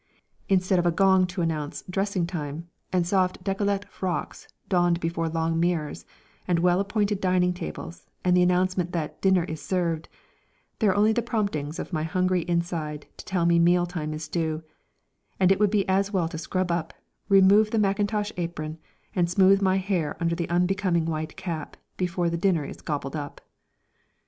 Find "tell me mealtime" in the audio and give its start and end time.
13.25-14.11